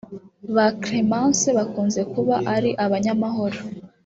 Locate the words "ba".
0.55-0.67